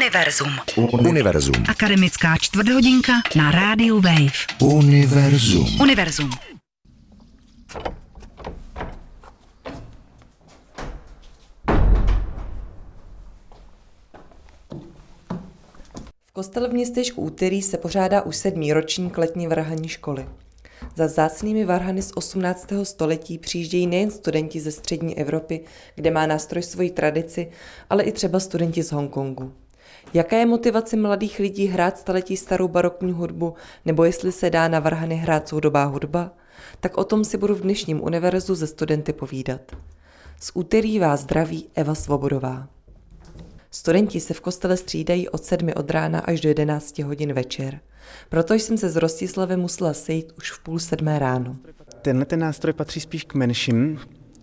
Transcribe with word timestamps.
Univerzum. 0.00 0.48
Univerzum. 0.92 1.54
Akademická 1.68 2.36
čtvrthodinka 2.40 3.12
na 3.36 3.50
rádiu 3.50 4.00
Wave. 4.00 4.32
Univerzum. 4.60 5.80
Univerzum. 5.80 6.30
V 16.26 16.32
kostele 16.32 16.68
v 16.68 16.72
městečku 16.72 17.22
Úterý 17.22 17.62
se 17.62 17.78
pořádá 17.78 18.22
už 18.22 18.36
sedmý 18.36 18.72
ročník 18.72 19.18
letní 19.18 19.46
varhaní 19.46 19.88
školy. 19.88 20.28
Za 20.96 21.06
vzácnými 21.06 21.64
varhany 21.64 22.02
z 22.02 22.12
18. 22.14 22.68
století 22.82 23.38
přijíždějí 23.38 23.86
nejen 23.86 24.10
studenti 24.10 24.60
ze 24.60 24.72
střední 24.72 25.18
Evropy, 25.18 25.64
kde 25.94 26.10
má 26.10 26.26
nástroj 26.26 26.62
svoji 26.62 26.90
tradici, 26.90 27.50
ale 27.90 28.02
i 28.02 28.12
třeba 28.12 28.40
studenti 28.40 28.82
z 28.82 28.92
Hongkongu. 28.92 29.52
Jaká 30.14 30.36
je 30.36 30.46
motivace 30.46 30.96
mladých 30.96 31.38
lidí 31.38 31.66
hrát 31.66 31.98
staletí 31.98 32.36
starou 32.36 32.68
barokní 32.68 33.12
hudbu, 33.12 33.54
nebo 33.84 34.04
jestli 34.04 34.32
se 34.32 34.50
dá 34.50 34.68
na 34.68 34.80
varhany 34.80 35.16
hrát 35.16 35.48
soudobá 35.48 35.84
hudba? 35.84 36.30
Tak 36.80 36.98
o 36.98 37.04
tom 37.04 37.24
si 37.24 37.36
budu 37.36 37.54
v 37.54 37.60
dnešním 37.60 38.02
univerzu 38.02 38.54
ze 38.54 38.66
studenty 38.66 39.12
povídat. 39.12 39.60
Z 40.40 40.50
úterý 40.54 40.98
vás 40.98 41.20
zdraví 41.20 41.68
Eva 41.74 41.94
Svobodová. 41.94 42.68
Studenti 43.70 44.20
se 44.20 44.34
v 44.34 44.40
kostele 44.40 44.76
střídají 44.76 45.28
od 45.28 45.44
sedmi 45.44 45.74
od 45.74 45.90
rána 45.90 46.20
až 46.20 46.40
do 46.40 46.48
11 46.48 46.98
hodin 46.98 47.32
večer. 47.32 47.80
Proto 48.28 48.54
jsem 48.54 48.78
se 48.78 48.90
z 48.90 48.96
Rostislavem 48.96 49.60
musela 49.60 49.92
sejít 49.92 50.32
už 50.38 50.52
v 50.52 50.62
půl 50.62 50.78
sedmé 50.78 51.18
ráno. 51.18 51.56
Tenhle 52.02 52.24
ten 52.24 52.40
nástroj 52.40 52.72
patří 52.72 53.00
spíš 53.00 53.24
k 53.24 53.34
menším. 53.34 54.00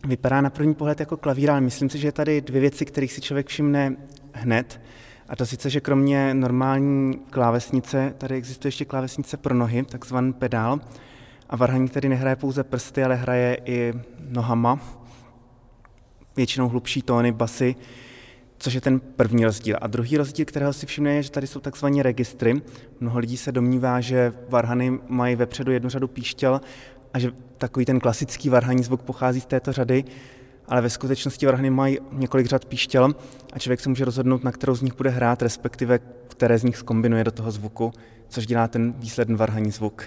Vypadá 0.07 0.41
na 0.41 0.49
první 0.49 0.73
pohled 0.73 0.99
jako 0.99 1.17
klavír, 1.17 1.51
ale 1.51 1.61
myslím 1.61 1.89
si, 1.89 1.97
že 1.99 2.07
je 2.07 2.11
tady 2.11 2.41
dvě 2.41 2.61
věci, 2.61 2.85
kterých 2.85 3.13
si 3.13 3.21
člověk 3.21 3.47
všimne 3.47 3.95
hned. 4.33 4.81
A 5.29 5.35
to 5.35 5.45
sice, 5.45 5.69
že 5.69 5.81
kromě 5.81 6.33
normální 6.33 7.19
klávesnice, 7.29 8.13
tady 8.17 8.35
existuje 8.35 8.67
ještě 8.67 8.85
klávesnice 8.85 9.37
pro 9.37 9.53
nohy, 9.53 9.83
takzvaný 9.83 10.33
pedál. 10.33 10.79
A 11.49 11.55
varhaník 11.55 11.93
tady 11.93 12.09
nehraje 12.09 12.35
pouze 12.35 12.63
prsty, 12.63 13.03
ale 13.03 13.15
hraje 13.15 13.57
i 13.65 13.93
nohama. 14.29 14.79
Většinou 16.35 16.69
hlubší 16.69 17.01
tóny, 17.01 17.31
basy, 17.31 17.75
což 18.57 18.73
je 18.73 18.81
ten 18.81 18.99
první 18.99 19.45
rozdíl. 19.45 19.77
A 19.81 19.87
druhý 19.87 20.17
rozdíl, 20.17 20.45
kterého 20.45 20.73
si 20.73 20.85
všimne, 20.85 21.13
je, 21.13 21.23
že 21.23 21.31
tady 21.31 21.47
jsou 21.47 21.59
takzvané 21.59 22.03
registry. 22.03 22.61
Mnoho 22.99 23.19
lidí 23.19 23.37
se 23.37 23.51
domnívá, 23.51 24.01
že 24.01 24.33
varhany 24.49 24.99
mají 25.07 25.35
vepředu 25.35 25.71
jednu 25.71 25.89
řadu 25.89 26.07
píšťal 26.07 26.61
a 27.13 27.19
že 27.19 27.31
takový 27.57 27.85
ten 27.85 27.99
klasický 27.99 28.49
varhaní 28.49 28.83
zvuk 28.83 29.01
pochází 29.01 29.41
z 29.41 29.45
této 29.45 29.71
řady, 29.71 30.03
ale 30.67 30.81
ve 30.81 30.89
skutečnosti 30.89 31.45
varhany 31.45 31.69
mají 31.69 31.97
několik 32.11 32.47
řad 32.47 32.65
píšťal 32.65 33.15
a 33.53 33.59
člověk 33.59 33.79
se 33.79 33.89
může 33.89 34.05
rozhodnout, 34.05 34.43
na 34.43 34.51
kterou 34.51 34.75
z 34.75 34.81
nich 34.81 34.95
bude 34.95 35.09
hrát, 35.09 35.41
respektive 35.41 35.99
které 36.27 36.57
z 36.57 36.63
nich 36.63 36.77
skombinuje 36.77 37.23
do 37.23 37.31
toho 37.31 37.51
zvuku, 37.51 37.91
což 38.27 38.45
dělá 38.45 38.67
ten 38.67 38.93
výsledný 38.97 39.35
varhaní 39.35 39.71
zvuk. 39.71 40.03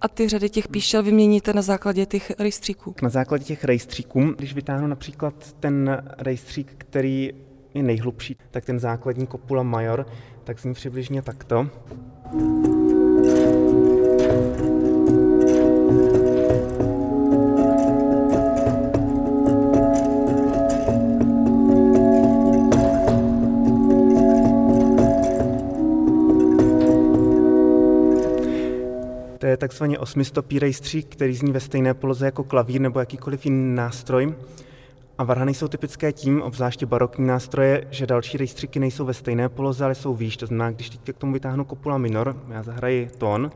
A 0.00 0.08
ty 0.08 0.28
řady 0.28 0.50
těch 0.50 0.68
píšťal 0.68 1.02
vyměníte 1.02 1.52
na 1.52 1.62
základě 1.62 2.06
těch 2.06 2.32
rejstříků? 2.38 2.94
Na 3.02 3.08
základě 3.08 3.44
těch 3.44 3.64
rejstříků, 3.64 4.34
když 4.36 4.54
vytáhnu 4.54 4.86
například 4.86 5.34
ten 5.60 6.02
rejstřík, 6.18 6.74
který 6.78 7.32
je 7.74 7.82
nejhlubší, 7.82 8.36
tak 8.50 8.64
ten 8.64 8.78
základní 8.78 9.26
kopula 9.26 9.62
major, 9.62 10.06
tak 10.44 10.60
zní 10.60 10.74
přibližně 10.74 11.22
takto. 11.22 11.68
To 12.30 12.83
je 29.54 29.58
takzvaně 29.58 29.98
osmistopý 29.98 30.58
rejstřík, 30.58 31.06
který 31.08 31.34
zní 31.34 31.52
ve 31.52 31.60
stejné 31.60 31.94
poloze 31.94 32.26
jako 32.26 32.44
klavír 32.44 32.80
nebo 32.80 33.00
jakýkoliv 33.00 33.44
jiný 33.44 33.74
nástroj. 33.74 34.34
A 35.18 35.24
varhany 35.24 35.54
jsou 35.54 35.68
typické 35.68 36.12
tím, 36.12 36.42
obzvláště 36.42 36.86
barokní 36.86 37.26
nástroje, 37.26 37.86
že 37.90 38.06
další 38.06 38.38
rejstříky 38.38 38.80
nejsou 38.80 39.04
ve 39.04 39.14
stejné 39.14 39.48
poloze, 39.48 39.84
ale 39.84 39.94
jsou 39.94 40.14
výš. 40.14 40.36
To 40.36 40.46
znamená, 40.46 40.70
když 40.70 40.90
teď 40.90 41.16
k 41.16 41.18
tomu 41.18 41.32
vytáhnu 41.32 41.64
kopula 41.64 41.98
minor, 41.98 42.36
já 42.48 42.62
zahraji 42.62 43.10
tón, 43.18 43.50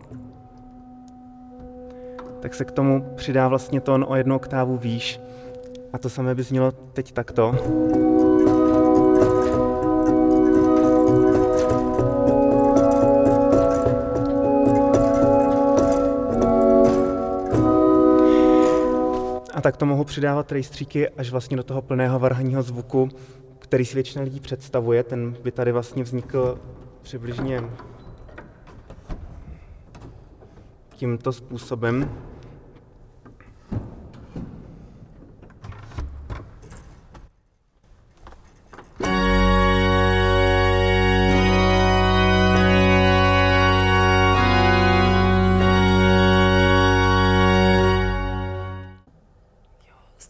tak 2.41 2.55
se 2.55 2.65
k 2.65 2.71
tomu 2.71 3.13
přidá 3.17 3.49
vlastně 3.49 3.81
tón 3.81 4.07
o 4.09 4.17
jednu 4.17 4.37
oktávu 4.37 4.77
výš. 4.77 5.21
A 5.93 5.99
to 5.99 6.09
samé 6.11 6.35
by 6.35 6.43
znělo 6.43 6.73
teď 6.73 7.13
takto. 7.13 7.55
A 19.59 19.61
tak 19.61 19.77
to 19.77 19.87
mohu 19.87 20.05
přidávat 20.05 20.53
rejstříky 20.53 21.09
až 21.09 21.31
vlastně 21.31 21.57
do 21.57 21.63
toho 21.63 21.83
plného 21.83 22.19
varhaního 22.19 22.63
zvuku, 22.63 23.09
který 23.59 23.85
si 23.85 23.95
většina 23.95 24.25
lidí 24.25 24.41
představuje. 24.41 25.03
Ten 25.03 25.37
by 25.43 25.53
tady 25.53 25.73
vlastně 25.73 26.03
vznikl 26.03 26.59
přibližně 27.03 27.65
tímto 30.91 31.33
způsobem. 31.33 32.11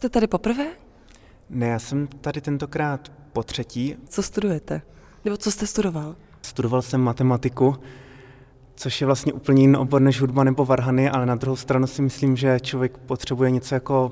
Jste 0.09 0.13
tady 0.13 0.27
poprvé? 0.27 0.67
Ne, 1.49 1.67
já 1.67 1.79
jsem 1.79 2.07
tady 2.07 2.41
tentokrát 2.41 3.11
po 3.33 3.43
třetí. 3.43 3.95
Co 4.07 4.23
studujete? 4.23 4.81
Nebo 5.25 5.37
co 5.37 5.51
jste 5.51 5.67
studoval? 5.67 6.15
Studoval 6.41 6.81
jsem 6.81 7.01
matematiku, 7.01 7.75
což 8.75 9.01
je 9.01 9.07
vlastně 9.07 9.33
úplně 9.33 9.61
jiný 9.61 9.75
obor 9.75 10.01
než 10.01 10.21
hudba 10.21 10.43
nebo 10.43 10.65
varhany, 10.65 11.09
ale 11.09 11.25
na 11.25 11.35
druhou 11.35 11.55
stranu 11.55 11.87
si 11.87 12.01
myslím, 12.01 12.35
že 12.35 12.59
člověk 12.59 12.97
potřebuje 12.97 13.51
něco 13.51 13.75
jako 13.75 14.11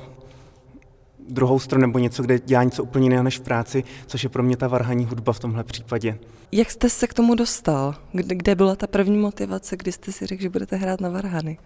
druhou 1.29 1.59
stranu 1.59 1.81
nebo 1.81 1.99
něco, 1.99 2.23
kde 2.23 2.39
dělá 2.39 2.63
něco 2.63 2.83
úplně 2.83 3.05
jiného 3.05 3.23
než 3.23 3.39
v 3.39 3.43
práci, 3.43 3.83
což 4.07 4.23
je 4.23 4.29
pro 4.29 4.43
mě 4.43 4.57
ta 4.57 4.67
varhaní 4.67 5.05
hudba 5.05 5.33
v 5.33 5.39
tomhle 5.39 5.63
případě. 5.63 6.19
Jak 6.51 6.71
jste 6.71 6.89
se 6.89 7.07
k 7.07 7.13
tomu 7.13 7.35
dostal? 7.35 7.95
Kde, 8.11 8.35
kde 8.35 8.55
byla 8.55 8.75
ta 8.75 8.87
první 8.87 9.17
motivace, 9.17 9.77
kdy 9.77 9.91
jste 9.91 10.11
si 10.11 10.25
řekl, 10.25 10.41
že 10.41 10.49
budete 10.49 10.75
hrát 10.75 11.01
na 11.01 11.09
varhany? 11.09 11.57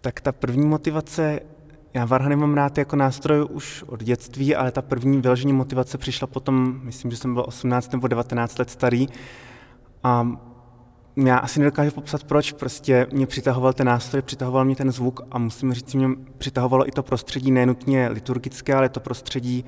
Tak 0.00 0.20
ta 0.20 0.32
první 0.32 0.66
motivace, 0.66 1.40
já 1.96 2.04
varhany 2.04 2.36
mám 2.36 2.54
rád 2.54 2.78
jako 2.78 2.96
nástroj 2.96 3.46
už 3.50 3.84
od 3.86 4.02
dětství, 4.02 4.56
ale 4.56 4.72
ta 4.72 4.82
první 4.82 5.20
vyložení 5.20 5.52
motivace 5.52 5.98
přišla 5.98 6.26
potom, 6.26 6.80
myslím, 6.82 7.10
že 7.10 7.16
jsem 7.16 7.34
byl 7.34 7.44
18 7.46 7.92
nebo 7.92 8.08
19 8.08 8.58
let 8.58 8.70
starý 8.70 9.06
a 10.02 10.28
já 11.16 11.36
asi 11.36 11.60
nedokážu 11.60 11.90
popsat 11.90 12.24
proč, 12.24 12.52
prostě 12.52 13.06
mě 13.12 13.26
přitahoval 13.26 13.72
ten 13.72 13.86
nástroj, 13.86 14.22
přitahoval 14.22 14.64
mě 14.64 14.76
ten 14.76 14.92
zvuk 14.92 15.20
a 15.30 15.38
musím 15.38 15.72
říct, 15.72 15.94
mě 15.94 16.08
přitahovalo 16.38 16.88
i 16.88 16.90
to 16.90 17.02
prostředí, 17.02 17.50
nenutně 17.50 18.08
liturgické, 18.08 18.74
ale 18.74 18.88
to 18.88 19.00
prostředí 19.00 19.64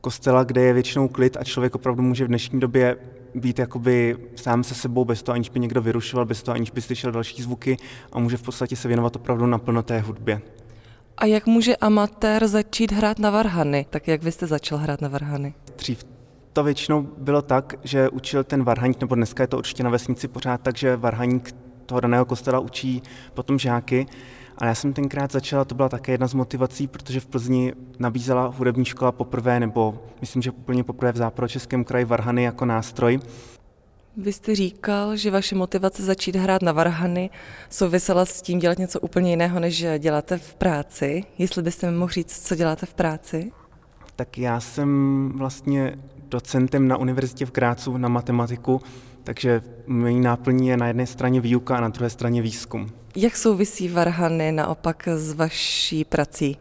kostela, 0.00 0.44
kde 0.44 0.62
je 0.62 0.72
většinou 0.72 1.08
klid 1.08 1.36
a 1.36 1.44
člověk 1.44 1.74
opravdu 1.74 2.02
může 2.02 2.24
v 2.24 2.28
dnešní 2.28 2.60
době 2.60 2.96
být 3.34 3.58
jakoby 3.58 4.16
sám 4.36 4.64
se 4.64 4.74
sebou, 4.74 5.04
bez 5.04 5.22
toho, 5.22 5.34
aniž 5.34 5.48
by 5.48 5.60
někdo 5.60 5.82
vyrušoval, 5.82 6.26
bez 6.26 6.42
toho, 6.42 6.54
aniž 6.54 6.70
by 6.70 6.80
slyšel 6.80 7.12
další 7.12 7.42
zvuky 7.42 7.76
a 8.12 8.18
může 8.18 8.36
v 8.36 8.42
podstatě 8.42 8.76
se 8.76 8.88
věnovat 8.88 9.16
opravdu 9.16 9.46
naplno 9.46 9.82
té 9.82 10.00
hudbě. 10.00 10.40
A 11.18 11.26
jak 11.26 11.46
může 11.46 11.76
amatér 11.76 12.48
začít 12.48 12.92
hrát 12.92 13.18
na 13.18 13.30
varhany? 13.30 13.86
Tak 13.90 14.08
jak 14.08 14.22
vy 14.22 14.32
jste 14.32 14.46
začal 14.46 14.78
hrát 14.78 15.00
na 15.00 15.08
varhany? 15.08 15.54
Dřív 15.76 16.04
to 16.52 16.64
většinou 16.64 17.02
bylo 17.18 17.42
tak, 17.42 17.74
že 17.84 18.08
učil 18.08 18.44
ten 18.44 18.64
varhaník, 18.64 19.00
nebo 19.00 19.14
dneska 19.14 19.42
je 19.42 19.46
to 19.46 19.58
určitě 19.58 19.82
na 19.82 19.90
vesnici 19.90 20.28
pořád 20.28 20.60
tak, 20.60 20.76
že 20.76 20.96
varhaník 20.96 21.54
toho 21.86 22.00
daného 22.00 22.24
kostela 22.24 22.58
učí 22.58 23.02
potom 23.34 23.58
žáky. 23.58 24.06
Ale 24.58 24.68
já 24.68 24.74
jsem 24.74 24.92
tenkrát 24.92 25.32
začala, 25.32 25.64
to 25.64 25.74
byla 25.74 25.88
také 25.88 26.12
jedna 26.12 26.26
z 26.26 26.34
motivací, 26.34 26.86
protože 26.86 27.20
v 27.20 27.26
Plzni 27.26 27.72
nabízela 27.98 28.46
hudební 28.56 28.84
škola 28.84 29.12
poprvé, 29.12 29.60
nebo 29.60 29.94
myslím, 30.20 30.42
že 30.42 30.50
úplně 30.50 30.84
poprvé 30.84 31.12
v 31.12 31.16
západočeském 31.16 31.84
kraji 31.84 32.04
varhany 32.04 32.42
jako 32.42 32.64
nástroj. 32.64 33.20
Vy 34.16 34.32
jste 34.32 34.54
říkal, 34.54 35.16
že 35.16 35.30
vaše 35.30 35.54
motivace 35.54 36.02
začít 36.02 36.36
hrát 36.36 36.62
na 36.62 36.72
varhany 36.72 37.30
souvisela 37.70 38.24
s 38.24 38.42
tím 38.42 38.58
dělat 38.58 38.78
něco 38.78 39.00
úplně 39.00 39.30
jiného, 39.30 39.60
než 39.60 39.84
děláte 39.98 40.38
v 40.38 40.54
práci. 40.54 41.24
Jestli 41.38 41.62
byste 41.62 41.90
mi 41.90 41.96
mohl 41.96 42.12
říct, 42.12 42.46
co 42.48 42.54
děláte 42.54 42.86
v 42.86 42.94
práci? 42.94 43.52
Tak 44.16 44.38
já 44.38 44.60
jsem 44.60 45.32
vlastně 45.34 45.98
docentem 46.28 46.88
na 46.88 46.96
univerzitě 46.96 47.46
v 47.46 47.52
Grácu 47.52 47.96
na 47.96 48.08
matematiku, 48.08 48.80
takže 49.24 49.62
mojí 49.86 50.20
náplní 50.20 50.68
je 50.68 50.76
na 50.76 50.86
jedné 50.86 51.06
straně 51.06 51.40
výuka 51.40 51.76
a 51.76 51.80
na 51.80 51.88
druhé 51.88 52.10
straně 52.10 52.42
výzkum. 52.42 52.90
Jak 53.16 53.36
souvisí 53.36 53.88
varhany 53.88 54.52
naopak 54.52 55.08
s 55.08 55.32
vaší 55.32 56.04
prací? 56.04 56.56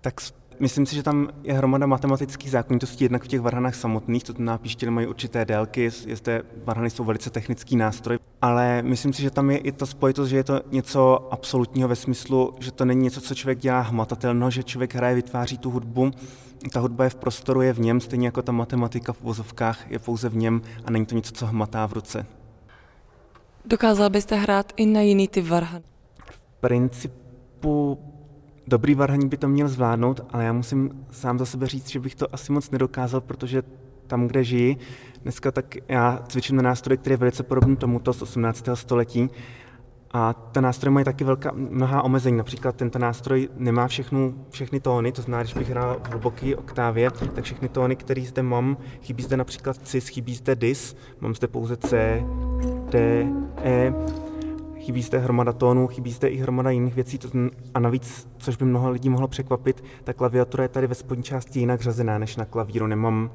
Tak 0.00 0.14
Myslím 0.60 0.86
si, 0.86 0.94
že 0.94 1.02
tam 1.02 1.28
je 1.42 1.54
hromada 1.54 1.86
matematických 1.86 2.50
zákonitostí 2.50 3.04
jednak 3.04 3.24
v 3.24 3.28
těch 3.28 3.40
varhanách 3.40 3.74
samotných, 3.74 4.24
to 4.24 4.32
znamená 4.32 4.58
píštěly 4.58 4.90
mají 4.90 5.06
určité 5.06 5.44
délky, 5.44 5.90
je 6.06 6.16
zde, 6.16 6.42
varhany 6.64 6.90
jsou 6.90 7.04
velice 7.04 7.30
technický 7.30 7.76
nástroj, 7.76 8.18
ale 8.42 8.82
myslím 8.82 9.12
si, 9.12 9.22
že 9.22 9.30
tam 9.30 9.50
je 9.50 9.58
i 9.58 9.72
ta 9.72 9.86
spojitost, 9.86 10.30
že 10.30 10.36
je 10.36 10.44
to 10.44 10.60
něco 10.70 11.28
absolutního 11.32 11.88
ve 11.88 11.96
smyslu, 11.96 12.54
že 12.60 12.72
to 12.72 12.84
není 12.84 13.02
něco, 13.02 13.20
co 13.20 13.34
člověk 13.34 13.58
dělá 13.58 13.80
hmatatelno, 13.80 14.50
že 14.50 14.62
člověk 14.62 14.94
hraje, 14.94 15.14
vytváří 15.14 15.58
tu 15.58 15.70
hudbu, 15.70 16.10
ta 16.72 16.80
hudba 16.80 17.04
je 17.04 17.10
v 17.10 17.14
prostoru, 17.14 17.60
je 17.60 17.72
v 17.72 17.80
něm, 17.80 18.00
stejně 18.00 18.28
jako 18.28 18.42
ta 18.42 18.52
matematika 18.52 19.12
v 19.12 19.20
vozovkách 19.20 19.90
je 19.90 19.98
pouze 19.98 20.28
v 20.28 20.36
něm 20.36 20.62
a 20.84 20.90
není 20.90 21.06
to 21.06 21.14
něco, 21.14 21.32
co 21.32 21.46
hmatá 21.46 21.86
v 21.86 21.92
ruce. 21.92 22.26
Dokázal 23.64 24.10
byste 24.10 24.36
hrát 24.36 24.72
i 24.76 24.86
na 24.86 25.00
jiný 25.00 25.28
typ 25.28 25.46
varhan? 25.46 25.82
V 26.30 26.38
principu 26.60 27.98
dobrý 28.66 28.94
varhaník 28.94 29.28
by 29.28 29.36
to 29.36 29.48
měl 29.48 29.68
zvládnout, 29.68 30.20
ale 30.30 30.44
já 30.44 30.52
musím 30.52 31.06
sám 31.10 31.38
za 31.38 31.46
sebe 31.46 31.66
říct, 31.66 31.90
že 31.90 32.00
bych 32.00 32.14
to 32.14 32.34
asi 32.34 32.52
moc 32.52 32.70
nedokázal, 32.70 33.20
protože 33.20 33.62
tam, 34.06 34.26
kde 34.26 34.44
žiji, 34.44 34.76
dneska 35.22 35.50
tak 35.50 35.76
já 35.88 36.22
cvičím 36.28 36.56
na 36.56 36.62
nástroji, 36.62 36.98
který 36.98 37.12
je 37.12 37.16
velice 37.16 37.42
podobný 37.42 37.76
tomuto 37.76 38.12
z 38.12 38.22
18. 38.22 38.68
století. 38.74 39.30
A 40.14 40.32
ten 40.32 40.64
nástroj 40.64 40.92
mají 40.92 41.04
taky 41.04 41.24
velká, 41.24 41.52
mnohá 41.54 42.02
omezení. 42.02 42.36
Například 42.36 42.76
tento 42.76 42.98
nástroj 42.98 43.48
nemá 43.56 43.88
všechnu, 43.88 44.34
všechny 44.50 44.80
tóny, 44.80 45.12
to 45.12 45.22
znamená, 45.22 45.42
když 45.42 45.54
bych 45.54 45.70
hrál 45.70 46.00
v 46.04 46.08
hluboké 46.08 46.56
oktávě, 46.56 47.10
tak 47.10 47.44
všechny 47.44 47.68
tóny, 47.68 47.96
které 47.96 48.22
zde 48.22 48.42
mám, 48.42 48.76
chybí 49.02 49.22
zde 49.22 49.36
například 49.36 49.76
cis, 49.84 50.08
chybí 50.08 50.34
zde 50.34 50.56
dis, 50.56 50.96
mám 51.20 51.34
zde 51.34 51.48
pouze 51.48 51.76
C, 51.76 52.22
D, 52.90 53.26
E, 53.64 53.94
chybí 54.82 55.02
zde 55.02 55.18
hromada 55.18 55.52
tónů, 55.52 55.86
chybí 55.86 56.12
zde 56.12 56.28
i 56.28 56.36
hromada 56.36 56.70
jiných 56.70 56.94
věcí 56.94 57.18
a 57.74 57.80
navíc, 57.80 58.28
což 58.38 58.56
by 58.56 58.64
mnoho 58.64 58.90
lidí 58.90 59.08
mohlo 59.08 59.28
překvapit, 59.28 59.84
ta 60.04 60.12
klaviatura 60.12 60.62
je 60.62 60.68
tady 60.68 60.86
ve 60.86 60.94
spodní 60.94 61.22
části 61.22 61.60
jinak 61.60 61.80
řazená 61.80 62.18
než 62.18 62.36
na 62.36 62.44
klavíru. 62.44 62.86
Nemám 62.86 63.30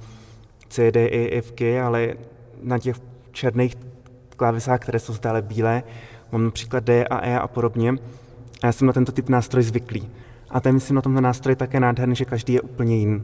C, 0.69 0.91
D, 0.91 1.09
E, 1.11 1.37
F, 1.37 1.53
G, 1.53 1.81
ale 1.81 2.13
na 2.63 2.79
těch 2.79 2.95
černých 3.31 3.75
klávesách, 4.35 4.79
které 4.79 4.99
jsou 4.99 5.13
stále 5.13 5.41
bílé, 5.41 5.83
mám 6.31 6.43
například 6.43 6.83
D 6.83 7.05
a 7.05 7.25
E 7.25 7.39
a 7.39 7.47
podobně. 7.47 7.95
A 8.63 8.65
já 8.65 8.71
jsem 8.71 8.87
na 8.87 8.93
tento 8.93 9.11
typ 9.11 9.29
nástroj 9.29 9.63
zvyklý. 9.63 10.09
A 10.49 10.59
to 10.59 10.69
je, 10.69 10.73
myslím, 10.73 10.95
na 10.95 11.01
tomto 11.01 11.21
nástroji 11.21 11.55
také 11.55 11.79
nádherný, 11.79 12.15
že 12.15 12.25
každý 12.25 12.53
je 12.53 12.61
úplně 12.61 12.97
jiný. 12.97 13.23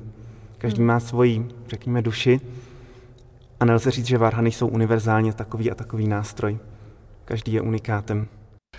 Každý 0.57 0.77
hmm. 0.77 0.87
má 0.87 0.99
svoji, 0.99 1.47
řekněme, 1.67 2.01
duši. 2.01 2.41
A 3.59 3.65
nelze 3.65 3.91
říct, 3.91 4.05
že 4.05 4.17
varhany 4.17 4.51
jsou 4.51 4.67
univerzálně 4.67 5.33
takový 5.33 5.71
a 5.71 5.75
takový 5.75 6.07
nástroj. 6.07 6.57
Každý 7.25 7.53
je 7.53 7.61
unikátem. 7.61 8.27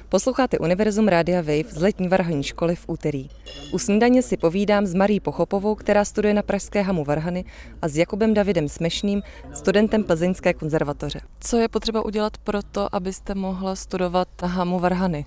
Posloucháte 0.08 0.58
Univerzum 0.58 1.08
Rádia 1.08 1.40
Wave 1.40 1.70
z 1.70 1.76
letní 1.76 2.08
varhaní 2.08 2.42
školy 2.42 2.76
v 2.76 2.84
úterý. 2.88 3.28
U 3.72 3.78
snídaně 3.78 4.22
si 4.22 4.36
povídám 4.36 4.86
s 4.86 4.94
Marí 4.94 5.20
Pochopovou, 5.20 5.74
která 5.74 6.04
studuje 6.04 6.34
na 6.34 6.42
Pražské 6.42 6.82
hamu 6.82 7.04
Varhany 7.04 7.44
a 7.82 7.88
s 7.88 7.96
Jakubem 7.96 8.34
Davidem 8.34 8.68
Smešným, 8.68 9.22
studentem 9.52 10.04
Plzeňské 10.04 10.54
konzervatoře. 10.54 11.20
Co 11.40 11.56
je 11.56 11.68
potřeba 11.68 12.04
udělat 12.04 12.38
pro 12.38 12.62
to, 12.62 12.94
abyste 12.94 13.34
mohla 13.34 13.76
studovat 13.76 14.28
na 14.42 14.48
hamu 14.48 14.78
Varhany? 14.80 15.26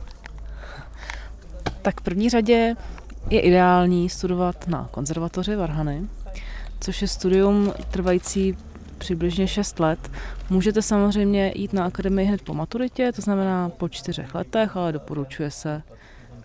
Tak 1.82 2.02
v 2.02 2.04
první 2.04 2.30
řadě 2.30 2.76
je 3.30 3.40
ideální 3.40 4.10
studovat 4.10 4.68
na 4.68 4.88
konzervatoři 4.92 5.56
Varhany, 5.56 6.02
což 6.80 7.02
je 7.02 7.08
studium 7.08 7.74
trvající 7.92 8.58
přibližně 8.98 9.48
6 9.48 9.80
let. 9.80 10.12
Můžete 10.50 10.82
samozřejmě 10.82 11.52
jít 11.56 11.74
na 11.74 11.86
akademii 11.86 12.28
hned 12.28 12.42
po 12.42 12.54
maturitě, 12.54 13.12
to 13.12 13.22
znamená 13.22 13.70
po 13.70 13.90
čtyřech 13.90 14.36
letech, 14.36 14.78
ale 14.78 14.92
doporučuje 14.92 15.52
se 15.52 15.82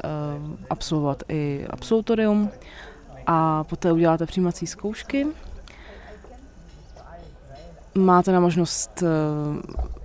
uh, 0.05 0.55
absolvovat 0.71 1.23
i 1.29 1.67
absolutorium 1.71 2.51
a 3.27 3.65
poté 3.65 3.93
uděláte 3.93 4.27
přijímací 4.27 4.67
zkoušky. 4.67 5.27
Máte 7.95 8.33
na 8.33 8.41
možnost 8.41 9.03
uh, 9.03 9.09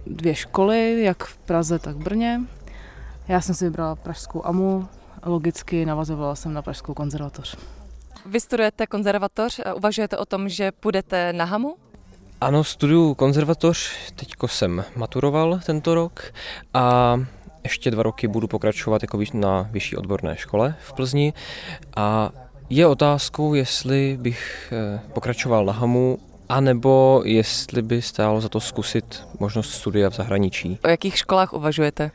dvě 0.05 0.35
školy, 0.35 1.03
jak 1.03 1.23
v 1.23 1.37
Praze, 1.37 1.79
tak 1.79 1.95
v 1.95 2.03
Brně. 2.03 2.41
Já 3.27 3.41
jsem 3.41 3.55
si 3.55 3.65
vybrala 3.65 3.95
Pražskou 3.95 4.45
AMU, 4.45 4.87
logicky 5.25 5.85
navazovala 5.85 6.35
jsem 6.35 6.53
na 6.53 6.61
Pražskou 6.61 6.93
konzervatoř. 6.93 7.57
Vy 8.25 8.39
studujete 8.39 8.87
konzervatoř, 8.87 9.59
uvažujete 9.75 10.17
o 10.17 10.25
tom, 10.25 10.49
že 10.49 10.71
půjdete 10.71 11.33
na 11.33 11.45
HAMu? 11.45 11.75
Ano, 12.41 12.63
studuju 12.63 13.13
konzervatoř, 13.13 13.91
teďko 14.15 14.47
jsem 14.47 14.83
maturoval 14.95 15.59
tento 15.65 15.95
rok 15.95 16.33
a 16.73 17.17
ještě 17.63 17.91
dva 17.91 18.03
roky 18.03 18.27
budu 18.27 18.47
pokračovat 18.47 19.01
jako 19.01 19.19
na 19.33 19.67
vyšší 19.71 19.97
odborné 19.97 20.37
škole 20.37 20.75
v 20.79 20.93
Plzni 20.93 21.33
a 21.95 22.29
je 22.69 22.87
otázkou, 22.87 23.53
jestli 23.53 24.17
bych 24.21 24.73
eh, 24.73 24.99
pokračoval 25.13 25.65
na 25.65 25.73
HAMu, 25.73 26.17
anebo 26.49 27.21
jestli 27.25 27.81
by 27.81 28.01
stálo 28.01 28.41
za 28.41 28.49
to 28.49 28.59
zkusit 28.59 29.23
možnost 29.39 29.71
studia 29.71 30.09
v 30.09 30.15
zahraničí. 30.15 30.79
O 30.85 30.89
jakých 30.89 31.17
školách 31.17 31.53
uvažujete? 31.53 32.11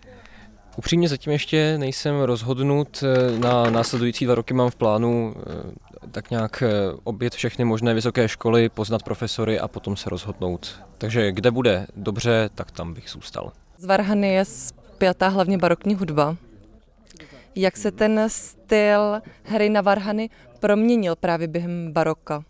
Upřímně 0.77 1.09
zatím 1.09 1.33
ještě 1.33 1.79
nejsem 1.79 2.21
rozhodnut. 2.21 3.05
Eh, 3.05 3.39
na 3.39 3.71
následující 3.71 4.25
dva 4.25 4.35
roky 4.35 4.55
mám 4.55 4.71
v 4.71 4.77
plánu 4.77 5.35
eh, 5.37 5.92
tak 6.11 6.31
nějak 6.31 6.63
eh, 6.63 6.69
obět 7.05 7.35
všechny 7.35 7.65
možné 7.65 7.95
vysoké 7.95 8.29
školy, 8.29 8.69
poznat 8.69 9.03
profesory 9.03 9.61
a 9.61 9.69
potom 9.69 9.97
se 9.97 10.11
rozhodnout. 10.11 10.81
Takže 10.99 11.33
kde 11.33 11.51
bude 11.51 11.87
dobře, 11.97 12.51
tak 12.55 12.71
tam 12.71 12.95
bych 12.95 13.11
zůstal. 13.11 13.53
Z 13.79 13.85
Varhany 13.85 14.35
je 14.35 14.45
zpětá 14.45 15.29
hlavně 15.29 15.59
barokní 15.59 15.95
hudba. 15.95 16.37
Jak 17.55 17.77
se 17.77 17.91
ten 17.91 18.25
styl 18.29 19.21
hry 19.43 19.71
na 19.71 19.81
Varhany 19.81 20.31
proměnil 20.61 21.17
právě 21.17 21.49
během 21.49 21.93
baroka? 21.93 22.45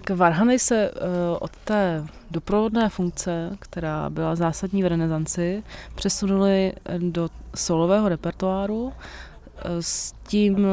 K 0.00 0.10
Varhany 0.10 0.58
se 0.58 0.90
uh, 0.90 0.96
od 1.40 1.50
té 1.64 2.06
doprovodné 2.30 2.88
funkce, 2.88 3.50
která 3.58 4.10
byla 4.10 4.36
zásadní 4.36 4.82
v 4.82 4.86
renesanci, 4.86 5.62
přesunuli 5.94 6.72
do 6.98 7.28
solového 7.54 8.08
repertoáru 8.08 8.82
uh, 8.82 8.92
s 9.80 10.12
tím 10.28 10.66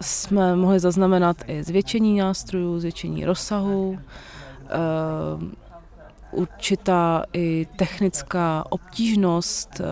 jsme 0.00 0.56
mohli 0.56 0.80
zaznamenat 0.80 1.36
i 1.46 1.62
zvětšení 1.62 2.18
nástrojů, 2.18 2.80
zvětšení 2.80 3.24
rozsahu, 3.24 3.98
eh, 3.98 4.70
určitá 6.32 7.24
i 7.32 7.66
technická 7.76 8.64
obtížnost 8.70 9.80
eh, 9.80 9.84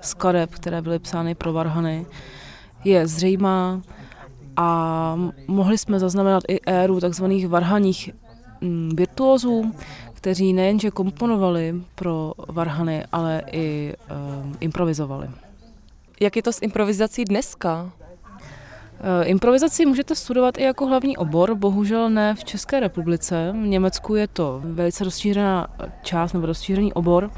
skladeb, 0.00 0.50
které 0.50 0.82
byly 0.82 0.98
psány 0.98 1.34
pro 1.34 1.52
varhany, 1.52 2.06
je 2.84 3.06
zřejmá 3.06 3.80
a 4.56 5.18
mohli 5.48 5.78
jsme 5.78 5.98
zaznamenat 5.98 6.42
i 6.48 6.60
éru 6.66 7.00
takzvaných 7.00 7.48
varhaních 7.48 8.10
mm, 8.60 8.90
virtuózů, 8.96 9.74
kteří 10.14 10.52
nejenže 10.52 10.90
komponovali 10.90 11.74
pro 11.94 12.32
varhany, 12.48 13.04
ale 13.12 13.42
i 13.52 13.94
uh, 14.10 14.52
improvizovali. 14.60 15.30
Jak 16.20 16.36
je 16.36 16.42
to 16.42 16.52
s 16.52 16.62
improvizací 16.62 17.24
dneska? 17.24 17.92
Eh, 19.00 19.24
improvizaci 19.24 19.86
můžete 19.86 20.14
studovat 20.14 20.58
i 20.58 20.62
jako 20.62 20.86
hlavní 20.86 21.16
obor, 21.16 21.54
bohužel 21.54 22.10
ne 22.10 22.34
v 22.34 22.44
České 22.44 22.80
republice. 22.80 23.52
V 23.52 23.66
Německu 23.66 24.14
je 24.14 24.28
to 24.28 24.60
velice 24.64 25.04
rozšířená 25.04 25.66
část 26.02 26.32
nebo 26.32 26.46
rozšířený 26.46 26.92
obor. 26.92 27.30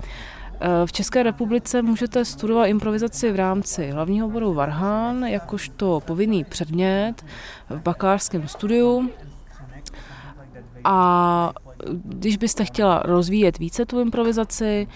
Eh, 0.61 0.87
v 0.87 0.93
České 0.93 1.23
republice 1.23 1.83
můžete 1.83 2.25
studovat 2.25 2.67
improvizaci 2.67 3.33
v 3.33 3.37
rámci 3.37 3.91
hlavního 3.91 4.27
oboru 4.27 4.55
Varhan, 4.55 5.25
jakožto 5.25 6.01
povinný 6.07 6.45
předmět 6.45 7.25
v 7.69 7.81
bakalářském 7.83 8.49
studiu. 8.49 9.11
A 10.85 11.53
když 12.05 12.37
byste 12.37 12.65
chtěla 12.65 13.03
rozvíjet 13.05 13.59
více 13.59 13.87
tu 13.87 14.01
improvizaci, 14.01 14.89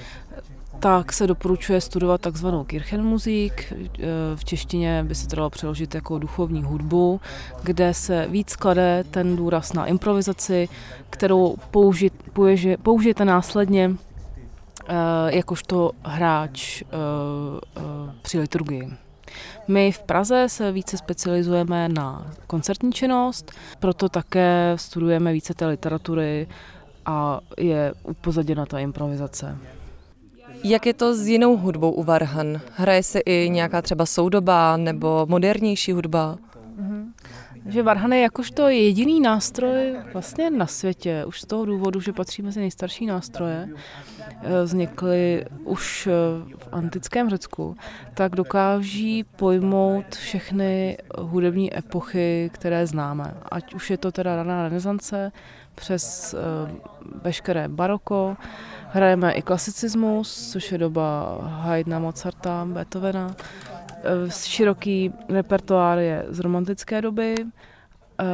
tak 0.81 1.13
se 1.13 1.27
doporučuje 1.27 1.81
studovat 1.81 2.21
takzvanou 2.21 2.65
Kirchenmusik. 2.65 3.73
Eh, 3.73 4.07
v 4.35 4.45
češtině 4.45 5.05
by 5.09 5.15
se 5.15 5.37
dalo 5.37 5.51
přeložit 5.51 5.95
jako 5.95 6.19
duchovní 6.19 6.63
hudbu, 6.63 7.21
kde 7.63 7.95
se 7.95 8.27
víc 8.29 8.57
klade 8.57 9.05
ten 9.11 9.37
důraz 9.37 9.73
na 9.73 9.87
improvizaci, 9.87 10.69
kterou 11.11 11.57
použit, 11.71 12.13
použijete 12.83 13.25
následně 13.25 13.91
eh, 14.89 14.95
jakožto 15.37 15.93
hráč 16.03 16.83
eh, 16.83 16.87
při 18.23 18.39
liturgii. 18.39 18.91
My 19.69 19.93
v 19.93 19.99
Praze 19.99 20.49
se 20.49 20.73
více 20.73 20.99
specializujeme 20.99 21.89
na 21.89 22.33
koncertní 22.47 22.93
činnost, 22.93 23.53
proto 23.79 24.09
také 24.09 24.73
studujeme 24.77 25.33
více 25.33 25.55
té 25.55 25.67
literatury 25.67 26.49
a 27.07 27.41
je 27.59 27.93
upozaděna 28.03 28.67
ta 28.67 28.79
improvizace. 28.79 29.59
Jak 30.65 30.87
je 30.87 30.95
to 30.95 31.15
s 31.15 31.27
jinou 31.27 31.57
hudbou 31.57 31.91
u 31.91 32.03
Varhan? 32.03 32.61
Hraje 32.75 33.03
se 33.03 33.21
i 33.21 33.51
nějaká 33.51 33.83
třeba 33.83 34.07
soudobá 34.07 34.77
nebo 34.77 35.27
modernější 35.29 35.93
hudba? 35.93 36.39
Mm-hmm. 36.81 37.13
že 37.67 37.83
varhany 37.83 38.21
jakožto 38.21 38.69
jediný 38.69 39.21
nástroj 39.21 39.97
vlastně 40.13 40.51
na 40.51 40.67
světě, 40.67 41.25
už 41.27 41.41
z 41.41 41.47
toho 41.47 41.65
důvodu, 41.65 42.01
že 42.01 42.13
patří 42.13 42.43
mezi 42.43 42.61
nejstarší 42.61 43.07
nástroje, 43.07 43.69
eh, 44.43 44.63
vznikly 44.63 45.45
už 45.65 46.07
eh, 46.07 46.13
v 46.57 46.69
antickém 46.73 47.31
Řecku, 47.31 47.77
tak 48.15 48.37
dokáží 48.37 49.25
pojmout 49.25 50.15
všechny 50.15 50.99
hudební 51.19 51.79
epochy, 51.79 52.51
které 52.55 52.87
známe. 52.87 53.35
Ať 53.53 53.75
už 53.75 53.91
je 53.91 53.99
to 53.99 54.13
teda 54.13 54.37
raná 54.37 54.63
renesance, 54.69 55.33
přes 55.75 56.35
eh, 56.35 56.39
veškeré 57.23 57.69
baroko, 57.69 58.37
hrajeme 58.93 59.33
i 59.33 59.43
klasicismus, 59.43 60.51
což 60.53 60.73
je 60.73 60.79
doba 60.79 61.39
Haydna, 61.43 61.99
Mozarta, 61.99 62.65
Beethovena, 62.65 63.35
Eh, 64.03 64.31
široký 64.31 65.13
repertoár 65.29 65.99
je 65.99 66.25
z 66.29 66.39
romantické 66.41 67.03
doby 67.03 67.35
eh, 67.39 68.25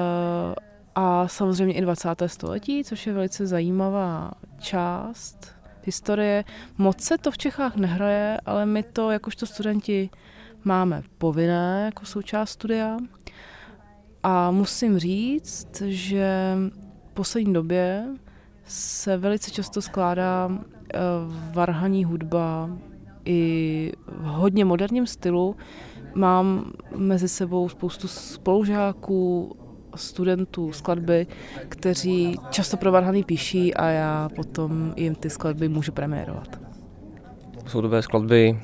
a 0.95 1.29
samozřejmě 1.29 1.75
i 1.75 1.81
20. 1.81 2.09
století, 2.27 2.85
což 2.85 3.07
je 3.07 3.13
velice 3.13 3.47
zajímavá 3.47 4.31
část 4.59 5.57
historie. 5.85 6.45
Moc 6.79 7.01
se 7.01 7.19
to 7.19 7.31
v 7.31 7.39
Čechách 7.39 7.77
nehraje, 7.77 8.41
ale 8.47 8.67
my 8.67 8.83
to 8.83 9.11
jakožto 9.11 9.47
studenti 9.47 10.11
máme 10.65 11.03
povinné 11.19 11.83
jako 11.85 12.07
součást 12.07 12.51
studia. 12.51 12.97
A 14.23 14.51
musím 14.51 14.99
říct, 14.99 15.83
že 15.87 16.57
v 17.11 17.13
poslední 17.15 17.53
době 17.53 18.07
se 18.67 19.17
velice 19.17 19.51
často 19.51 19.83
skládá 19.83 20.51
eh, 20.51 20.99
varhaní 21.53 22.05
hudba 22.05 22.71
i 23.25 23.93
v 24.07 24.25
hodně 24.25 24.65
moderním 24.65 25.07
stylu. 25.07 25.57
Mám 26.15 26.73
mezi 26.97 27.29
sebou 27.29 27.69
spoustu 27.69 28.09
spolužáků, 28.09 29.57
studentů 29.95 30.73
skladby, 30.73 31.27
kteří 31.69 32.37
často 32.51 32.77
pro 32.77 32.93
Varhany 32.93 33.25
píší 33.25 33.75
a 33.75 33.87
já 33.89 34.29
potom 34.37 34.95
jim 34.97 35.15
ty 35.15 35.31
skladby 35.31 35.69
můžu 35.69 35.93
premiérovat. 35.93 36.61
Soudové 37.67 38.03
skladby, 38.03 38.59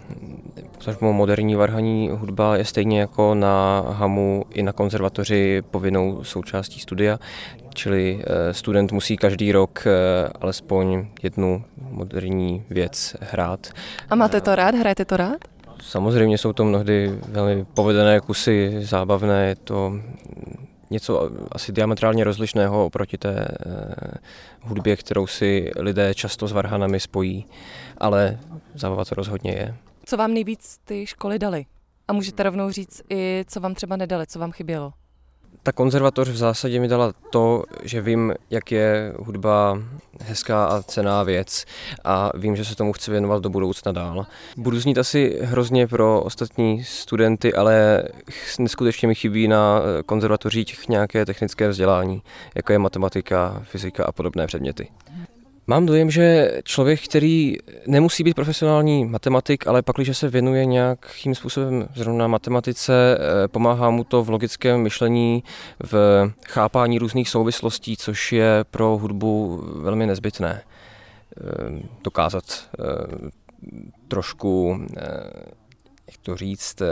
potažmo 0.70 1.12
moderní 1.12 1.54
varhaní 1.54 2.10
hudba 2.10 2.56
je 2.56 2.64
stejně 2.64 3.00
jako 3.00 3.34
na 3.34 3.84
HAMu 3.88 4.44
i 4.50 4.62
na 4.62 4.72
konzervatoři 4.72 5.62
povinnou 5.70 6.24
součástí 6.24 6.80
studia, 6.80 7.18
čili 7.74 8.22
eh, 8.22 8.54
student 8.54 8.92
musí 8.92 9.16
každý 9.16 9.52
rok 9.52 9.86
eh, 9.86 9.90
alespoň 10.40 11.06
jednu 11.22 11.64
moderní 11.76 12.64
věc 12.70 13.16
hrát. 13.20 13.66
A 14.10 14.14
máte 14.14 14.40
to 14.40 14.54
rád? 14.54 14.74
Hrajete 14.74 15.04
to 15.04 15.16
rád? 15.16 15.38
Samozřejmě 15.80 16.38
jsou 16.38 16.52
to 16.52 16.64
mnohdy 16.64 17.18
velmi 17.28 17.64
povedené 17.64 18.20
kusy, 18.20 18.78
zábavné, 18.80 19.48
je 19.48 19.56
to 19.56 19.92
něco 20.90 21.30
asi 21.52 21.72
diametrálně 21.72 22.24
rozlišného 22.24 22.86
oproti 22.86 23.18
té 23.18 23.48
eh, 23.48 23.94
hudbě, 24.60 24.96
kterou 24.96 25.26
si 25.26 25.70
lidé 25.76 26.14
často 26.14 26.48
s 26.48 26.52
varhanami 26.52 27.00
spojí, 27.00 27.46
ale 27.98 28.38
zábava 28.74 29.04
to 29.04 29.14
rozhodně 29.14 29.52
je. 29.52 29.74
Co 30.04 30.16
vám 30.16 30.34
nejvíc 30.34 30.78
ty 30.84 31.06
školy 31.06 31.38
dali? 31.38 31.66
A 32.08 32.12
můžete 32.12 32.42
rovnou 32.42 32.70
říct 32.70 33.02
i, 33.10 33.44
co 33.48 33.60
vám 33.60 33.74
třeba 33.74 33.96
nedali, 33.96 34.26
co 34.26 34.38
vám 34.38 34.52
chybělo? 34.52 34.92
Ta 35.62 35.72
konzervatoř 35.72 36.28
v 36.28 36.36
zásadě 36.36 36.80
mi 36.80 36.88
dala 36.88 37.12
to, 37.30 37.62
že 37.82 38.00
vím, 38.00 38.34
jak 38.50 38.72
je 38.72 39.12
hudba 39.18 39.78
hezká 40.20 40.64
a 40.64 40.82
cená 40.82 41.22
věc 41.22 41.64
a 42.04 42.30
vím, 42.34 42.56
že 42.56 42.64
se 42.64 42.76
tomu 42.76 42.92
chci 42.92 43.10
věnovat 43.10 43.42
do 43.42 43.50
budoucna 43.50 43.92
dál. 43.92 44.26
Budu 44.56 44.80
znít 44.80 44.98
asi 44.98 45.38
hrozně 45.42 45.86
pro 45.86 46.20
ostatní 46.20 46.84
studenty, 46.84 47.54
ale 47.54 48.02
neskutečně 48.58 49.08
mi 49.08 49.14
chybí 49.14 49.48
na 49.48 49.82
konzervatořích 50.06 50.88
nějaké 50.88 51.26
technické 51.26 51.68
vzdělání, 51.68 52.22
jako 52.54 52.72
je 52.72 52.78
matematika, 52.78 53.62
fyzika 53.64 54.04
a 54.04 54.12
podobné 54.12 54.46
předměty. 54.46 54.88
Mám 55.66 55.86
dojem, 55.86 56.10
že 56.10 56.50
člověk, 56.64 57.04
který 57.04 57.56
nemusí 57.86 58.24
být 58.24 58.34
profesionální 58.34 59.04
matematik, 59.04 59.66
ale 59.66 59.82
pak, 59.82 59.96
když 59.96 60.18
se 60.18 60.28
věnuje 60.28 60.66
nějakým 60.66 61.34
způsobem 61.34 61.88
zrovna 61.94 62.26
matematice, 62.26 63.18
eh, 63.18 63.48
pomáhá 63.48 63.90
mu 63.90 64.04
to 64.04 64.24
v 64.24 64.30
logickém 64.30 64.82
myšlení, 64.82 65.44
v 65.84 65.94
chápání 66.46 66.98
různých 66.98 67.28
souvislostí, 67.28 67.96
což 67.96 68.32
je 68.32 68.64
pro 68.70 68.98
hudbu 68.98 69.62
velmi 69.82 70.06
nezbytné. 70.06 70.62
Eh, 70.62 71.82
dokázat 72.04 72.44
eh, 72.44 73.30
trošku, 74.08 74.80
jak 76.06 76.16
to 76.22 76.36
říct, 76.36 76.82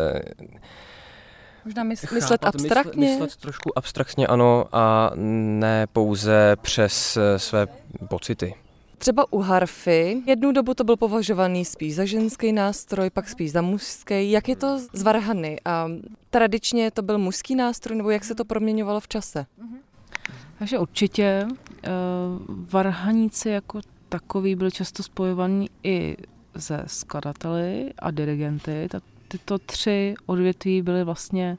Možná 1.65 1.85
myslet, 1.85 2.13
myslet 2.13 2.45
abstraktně? 2.45 3.09
Myslet, 3.09 3.21
myslet 3.21 3.41
trošku 3.41 3.79
abstraktně, 3.79 4.27
ano, 4.27 4.65
a 4.73 5.11
ne 5.15 5.87
pouze 5.93 6.57
přes 6.63 7.19
své 7.37 7.67
pocity. 8.09 8.55
Třeba 8.99 9.33
u 9.33 9.39
harfy, 9.39 10.23
jednu 10.27 10.53
dobu 10.53 10.75
to 10.75 10.85
byl 10.85 10.97
považovaný 10.97 11.65
spíš 11.65 11.95
za 11.95 12.05
ženský 12.05 12.53
nástroj, 12.53 13.11
pak 13.11 13.29
spíš 13.29 13.53
za 13.53 13.63
mužský. 13.63 14.31
Jak 14.31 14.49
je 14.49 14.57
to 14.57 14.79
z 14.93 15.03
varhany? 15.03 15.61
A 15.65 15.89
tradičně 16.31 16.91
to 16.91 17.03
byl 17.03 17.19
mužský 17.19 17.55
nástroj, 17.55 17.97
nebo 17.97 18.11
jak 18.11 18.25
se 18.25 18.35
to 18.35 18.45
proměňovalo 18.45 19.01
v 19.01 19.09
čase? 19.09 19.47
Takže 20.59 20.79
určitě 20.79 21.47
uh, 21.47 21.53
varhaníci 22.71 23.49
jako 23.49 23.81
takový 24.09 24.55
byl 24.55 24.71
často 24.71 25.03
spojovaný 25.03 25.71
i 25.83 26.17
se 26.59 26.85
skladateli 26.87 27.93
a 27.99 28.11
dirigenty. 28.11 28.89
Ta, 28.91 29.01
tyto 29.31 29.59
tři 29.59 30.15
odvětví 30.27 30.83
byly 30.83 31.05
vlastně 31.05 31.59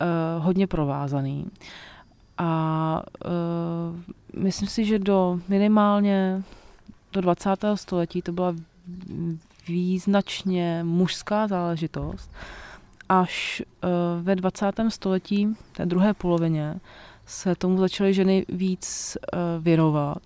uh, 0.00 0.44
hodně 0.44 0.66
provázaný. 0.66 1.46
A 2.38 3.02
uh, 4.34 4.42
myslím 4.42 4.68
si, 4.68 4.84
že 4.84 4.98
do 4.98 5.40
minimálně 5.48 6.42
do 7.12 7.20
20. 7.20 7.50
století 7.74 8.22
to 8.22 8.32
byla 8.32 8.54
význačně 9.68 10.80
mužská 10.84 11.48
záležitost. 11.48 12.30
Až 13.08 13.62
uh, 13.84 13.90
ve 14.22 14.36
20. 14.36 14.72
století, 14.88 15.56
té 15.76 15.86
druhé 15.86 16.14
polovině, 16.14 16.74
se 17.26 17.54
tomu 17.54 17.78
začaly 17.78 18.14
ženy 18.14 18.46
víc 18.48 19.16
uh, 19.16 19.38
věnovat. 19.64 20.22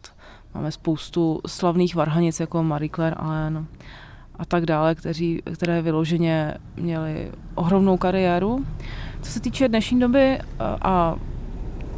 Máme 0.55 0.73
spoustu 0.73 1.41
slavných 1.47 1.95
varhanic 1.95 2.41
jako 2.41 2.63
Marie 2.63 2.91
Claire 2.91 3.17
Allen 3.17 3.67
a 4.39 4.45
tak 4.45 4.67
dále, 4.67 4.95
kteří, 4.95 5.43
které 5.55 5.83
vyloženě 5.83 6.55
měly 6.77 7.33
ohromnou 7.55 7.97
kariéru. 7.97 8.65
Co 9.23 9.31
se 9.31 9.41
týče 9.41 9.69
dnešní 9.69 10.01
doby 10.01 10.39
a 10.61 11.17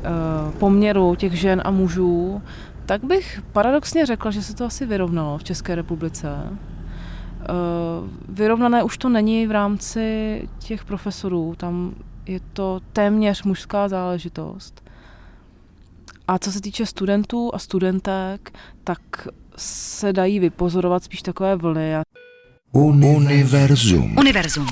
Eh, 0.02 0.52
poměru 0.58 1.14
těch 1.14 1.40
žen 1.40 1.62
a 1.64 1.70
mužů, 1.70 2.42
tak 2.86 3.04
bych 3.04 3.42
paradoxně 3.52 4.06
řekla, 4.06 4.30
že 4.30 4.42
se 4.42 4.54
to 4.54 4.64
asi 4.64 4.86
vyrovnalo 4.86 5.38
v 5.38 5.44
České 5.44 5.74
republice. 5.74 6.28
Eh, 6.48 7.46
vyrovnané 8.28 8.82
už 8.82 8.98
to 8.98 9.08
není 9.08 9.46
v 9.46 9.50
rámci 9.50 10.48
těch 10.58 10.84
profesorů, 10.84 11.54
tam 11.56 11.94
je 12.26 12.40
to 12.52 12.80
téměř 12.92 13.42
mužská 13.42 13.88
záležitost. 13.88 14.90
A 16.28 16.38
co 16.38 16.52
se 16.52 16.60
týče 16.60 16.86
studentů 16.86 17.54
a 17.54 17.58
studentek, 17.58 18.52
tak 18.84 19.28
se 19.56 20.12
dají 20.12 20.40
vypozorovat 20.40 21.04
spíš 21.04 21.22
takové 21.22 21.56
vlny. 21.56 21.94
Univerzum. 22.72 24.16
Univerzum. 24.18 24.66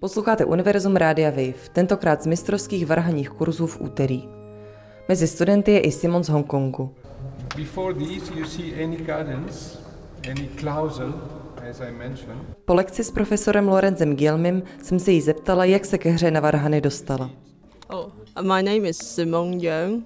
Posloucháte 0.00 0.44
Univerzum 0.44 0.96
Rádia 0.96 1.30
Wave, 1.30 1.54
tentokrát 1.72 2.22
z 2.22 2.26
mistrovských 2.26 2.86
varhaních 2.86 3.30
kurzů 3.30 3.66
v 3.66 3.80
úterý. 3.80 4.28
Mezi 5.08 5.26
studenty 5.26 5.72
je 5.72 5.80
i 5.80 5.92
Simon 5.92 6.24
z 6.24 6.28
Hongkongu. 6.28 6.94
Po 12.64 12.74
lekci 12.74 13.04
s 13.04 13.10
profesorem 13.10 13.68
Lorenzem 13.68 14.16
Gielmim 14.16 14.62
jsem 14.82 14.98
se 14.98 15.12
jí 15.12 15.20
zeptala, 15.20 15.64
jak 15.64 15.84
se 15.84 15.98
ke 15.98 16.10
hře 16.10 16.30
na 16.30 16.40
varhany 16.40 16.80
dostala. 16.80 17.30
Oh, 17.88 18.10
my 18.42 18.62
name 18.62 18.88
is 18.88 18.98
Simon 18.98 19.52
Yang. 19.52 20.04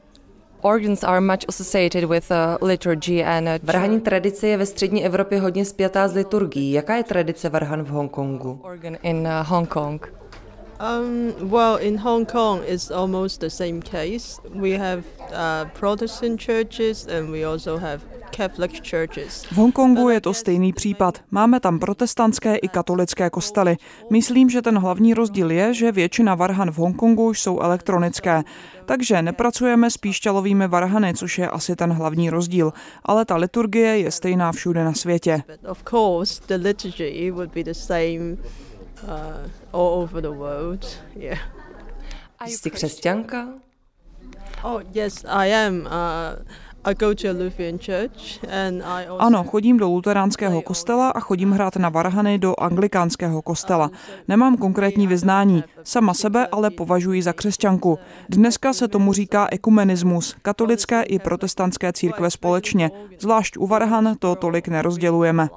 Organs 0.64 1.04
are 1.04 1.20
much 1.20 1.44
associated 1.46 2.04
with 2.04 2.30
uh, 2.30 2.56
liturgy 2.62 3.22
and 3.22 3.48
uh, 3.48 3.58
Varhaní 3.62 4.00
tradice 4.00 4.48
je 4.48 4.56
ve 4.56 4.66
střední 4.66 5.04
Evropě 5.04 5.40
hodně 5.40 5.64
spjatá 5.64 6.08
s 6.08 6.14
liturgií. 6.14 6.72
Jaká 6.72 6.96
je 6.96 7.04
tradice 7.04 7.48
varhan 7.48 7.82
v 7.82 7.88
Hongkongu? 7.88 8.60
Organ 8.62 8.96
in 9.02 9.16
uh, 9.16 9.46
Hong 9.46 9.68
Kong. 9.68 10.12
Um, 10.80 11.50
well, 11.50 11.76
in 11.76 11.98
Hong 11.98 12.26
Kong, 12.32 12.62
it's 12.66 12.90
almost 12.90 13.40
the 13.40 13.50
same 13.50 13.82
case. 13.82 14.40
We 14.54 14.78
have 14.78 15.04
uh, 15.20 15.70
Protestant 15.80 16.40
churches 16.40 17.06
and 17.06 17.30
we 17.30 17.44
also 17.44 17.78
have. 17.78 18.00
V 19.50 19.56
Hongkongu 19.56 20.08
je 20.08 20.20
to 20.20 20.34
stejný 20.34 20.72
případ. 20.72 21.22
Máme 21.30 21.60
tam 21.60 21.78
protestantské 21.78 22.56
i 22.56 22.68
katolické 22.68 23.30
kostely. 23.30 23.76
Myslím, 24.10 24.50
že 24.50 24.62
ten 24.62 24.78
hlavní 24.78 25.14
rozdíl 25.14 25.50
je, 25.50 25.74
že 25.74 25.92
většina 25.92 26.34
varhan 26.34 26.70
v 26.70 26.76
Hongkongu 26.76 27.34
jsou 27.34 27.60
elektronické. 27.60 28.42
Takže 28.84 29.22
nepracujeme 29.22 29.90
s 29.90 29.96
píšťalovými 29.96 30.68
varhany, 30.68 31.14
což 31.14 31.38
je 31.38 31.48
asi 31.48 31.76
ten 31.76 31.92
hlavní 31.92 32.30
rozdíl. 32.30 32.72
Ale 33.02 33.24
ta 33.24 33.36
liturgie 33.36 33.98
je 33.98 34.10
stejná 34.10 34.52
všude 34.52 34.84
na 34.84 34.92
světě. 34.92 35.42
But 35.46 35.70
of 35.70 35.82
course, 35.90 36.42
the 36.48 36.54
liturgy 36.54 37.30
would 37.30 37.54
be 37.54 37.64
the 37.64 37.74
same 37.74 38.36
all 39.72 39.88
over 40.02 40.22
the 40.22 40.38
world. 40.38 40.86
Yeah. 41.16 41.38
Jsi 42.46 42.70
křesťanka? 42.70 43.48
Oh 44.62 44.82
yes, 44.92 45.24
I 45.28 45.54
am. 45.54 45.80
Uh, 45.80 45.90
I 46.84 46.94
go 46.94 47.14
to 47.14 47.28
a 47.28 47.32
Lutheran 47.32 47.78
church 47.78 48.44
and 48.48 48.82
I 48.82 49.06
also 49.06 49.26
Ano, 49.26 49.44
chodím 49.44 49.76
do 49.76 49.88
luteránského 49.88 50.62
kostela 50.62 51.10
a 51.10 51.20
chodím 51.20 51.52
hrát 51.52 51.76
na 51.76 51.88
varhany 51.88 52.38
do 52.38 52.54
anglikánského 52.58 53.42
kostela. 53.42 53.90
Nemám 54.28 54.56
konkrétní 54.56 55.06
vyznání, 55.06 55.64
sama 55.82 56.14
sebe 56.14 56.46
ale 56.46 56.70
považuji 56.70 57.22
za 57.22 57.32
křesťanku. 57.32 57.98
Dneska 58.28 58.72
se 58.72 58.88
tomu 58.88 59.12
říká 59.12 59.48
ekumenismus, 59.50 60.36
katolické 60.42 61.02
i 61.02 61.18
protestantské 61.18 61.92
církve 61.92 62.30
společně. 62.30 62.90
Zvlášť 63.18 63.56
u 63.56 63.66
varhan 63.66 64.16
to 64.18 64.34
tolik 64.34 64.68
nerozdělujeme. 64.68 65.48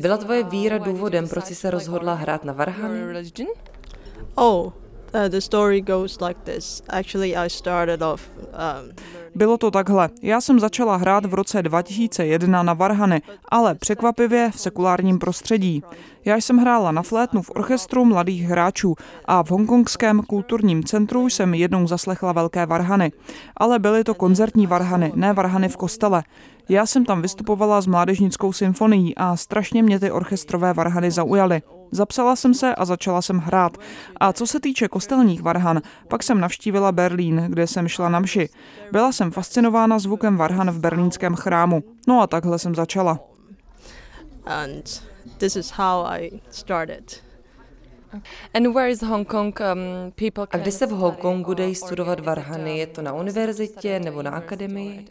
Byla 0.00 0.16
tvoje 0.16 0.44
víra 0.44 0.78
důvodem, 0.78 1.28
proč 1.28 1.44
jsi 1.44 1.54
se 1.54 1.70
rozhodla 1.70 2.14
hrát 2.14 2.44
na 2.44 2.52
varhany? 2.52 3.00
Oh, 4.34 4.72
the 5.28 5.40
story 5.40 5.80
goes 5.80 6.20
like 6.20 6.40
this. 6.44 6.82
Actually, 6.88 7.36
I 7.36 7.50
started 7.50 8.02
off. 8.02 8.28
Bylo 9.34 9.58
to 9.58 9.70
takhle. 9.70 10.08
Já 10.22 10.40
jsem 10.40 10.60
začala 10.60 10.96
hrát 10.96 11.26
v 11.26 11.34
roce 11.34 11.62
2001 11.62 12.62
na 12.62 12.72
varhany, 12.72 13.22
ale 13.48 13.74
překvapivě 13.74 14.50
v 14.50 14.60
sekulárním 14.60 15.18
prostředí. 15.18 15.82
Já 16.24 16.36
jsem 16.36 16.56
hrála 16.56 16.92
na 16.92 17.02
flétnu 17.02 17.42
v 17.42 17.50
orchestru 17.54 18.04
mladých 18.04 18.42
hráčů 18.42 18.94
a 19.24 19.42
v 19.42 19.50
hongkongském 19.50 20.22
kulturním 20.22 20.84
centru 20.84 21.26
jsem 21.26 21.54
jednou 21.54 21.86
zaslechla 21.86 22.32
velké 22.32 22.66
varhany. 22.66 23.12
Ale 23.56 23.78
byly 23.78 24.04
to 24.04 24.14
koncertní 24.14 24.66
varhany, 24.66 25.12
ne 25.14 25.32
varhany 25.32 25.68
v 25.68 25.76
kostele. 25.76 26.22
Já 26.68 26.86
jsem 26.86 27.04
tam 27.04 27.22
vystupovala 27.22 27.80
s 27.80 27.86
mládežnickou 27.86 28.52
symfonií 28.52 29.14
a 29.16 29.36
strašně 29.36 29.82
mě 29.82 30.00
ty 30.00 30.10
orchestrové 30.10 30.72
varhany 30.72 31.10
zaujaly. 31.10 31.62
Zapsala 31.90 32.36
jsem 32.36 32.54
se 32.54 32.74
a 32.74 32.84
začala 32.84 33.22
jsem 33.22 33.38
hrát. 33.38 33.76
A 34.20 34.32
co 34.32 34.46
se 34.46 34.60
týče 34.60 34.88
kostelních 34.88 35.42
varhan, 35.42 35.82
pak 36.08 36.22
jsem 36.22 36.40
navštívila 36.40 36.92
Berlín, 36.92 37.44
kde 37.48 37.66
jsem 37.66 37.88
šla 37.88 38.08
na 38.08 38.20
mši. 38.20 38.48
Byla 38.92 39.12
jsem 39.12 39.30
fascinována 39.30 39.98
zvukem 39.98 40.36
varhan 40.36 40.70
v 40.70 40.78
berlínském 40.78 41.34
chrámu. 41.34 41.82
No 42.08 42.20
a 42.20 42.26
takhle 42.26 42.58
jsem 42.58 42.74
začala. 42.74 43.20
and 44.48 45.02
this 45.38 45.56
is 45.56 45.70
how 45.70 46.04
I 46.06 46.40
started. 46.50 47.22
Um, 48.12 48.22
A 50.50 50.56
kde 50.56 50.72
se 50.72 50.86
v 50.86 50.90
Hongkongu 50.90 51.54
dají 51.54 51.74
studovat 51.74 52.20
varhany? 52.20 52.78
Je 52.78 52.86
to 52.86 53.02
na 53.02 53.12
univerzitě 53.12 54.00
nebo 54.00 54.22
na 54.22 54.30
akademii? 54.30 55.08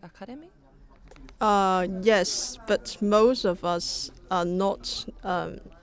Uh, 1.41 2.05
yes, 2.05 2.57
but 2.67 3.01
most 3.01 3.46
of 3.46 3.60
us 3.77 4.12
are 4.29 4.50
not 4.50 5.05
um. 5.24 5.76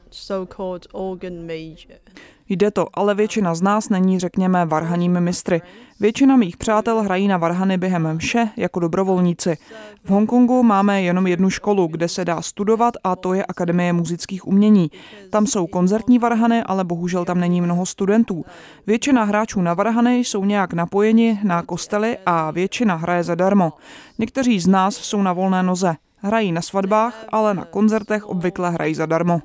Jde 2.49 2.71
to, 2.71 2.87
ale 2.95 3.15
většina 3.15 3.55
z 3.55 3.63
nás 3.63 3.89
není, 3.89 4.19
řekněme, 4.19 4.67
varhaními 4.67 5.21
mistry. 5.21 5.63
Většina 6.01 6.37
mých 6.37 6.57
přátel 6.57 7.03
hrají 7.03 7.29
na 7.29 7.37
varhany 7.37 7.79
během 7.79 8.15
mše 8.15 8.49
jako 8.57 8.81
dobrovolníci. 8.81 9.57
V 10.05 10.11
Hongkongu 10.11 10.63
máme 10.63 11.03
jenom 11.03 11.27
jednu 11.27 11.51
školu, 11.51 11.87
kde 11.87 12.09
se 12.09 12.25
dá 12.25 12.43
studovat 12.43 12.95
a 13.05 13.17
to 13.17 13.35
je 13.35 13.47
Akademie 13.47 13.93
muzických 13.93 14.47
umění. 14.47 14.91
Tam 15.31 15.47
jsou 15.47 15.67
koncertní 15.67 16.19
varhany, 16.19 16.63
ale 16.63 16.85
bohužel 16.85 17.25
tam 17.25 17.41
není 17.41 17.61
mnoho 17.61 17.87
studentů. 17.87 18.45
Většina 18.87 19.25
hráčů 19.25 19.63
na 19.63 19.75
varhany 19.75 20.19
jsou 20.19 20.45
nějak 20.45 20.73
napojeni 20.73 21.41
na 21.43 21.63
kostely 21.63 22.19
a 22.27 22.51
většina 22.51 22.95
hraje 22.95 23.25
zadarmo. 23.25 23.73
Někteří 24.19 24.61
z 24.61 24.67
nás 24.67 24.97
jsou 24.97 25.23
na 25.23 25.33
volné 25.33 25.63
noze. 25.63 25.95
Hrají 26.17 26.53
na 26.53 26.63
svatbách, 26.63 27.25
ale 27.29 27.55
na 27.55 27.65
koncertech 27.65 28.27
obvykle 28.27 28.71
hrají 28.71 28.95
zadarmo. 28.95 29.41